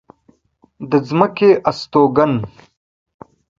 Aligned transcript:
د 0.89 0.91
ځمکې 1.07 1.49
استوگن 1.69 2.33